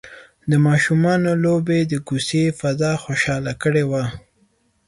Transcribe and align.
د 0.49 0.51
ماشومانو 0.67 1.31
لوبې 1.43 1.79
د 1.91 1.93
کوڅې 2.07 2.43
فضا 2.59 2.91
خوشحاله 3.03 3.53
کړې 3.63 3.83
وه. 3.91 4.03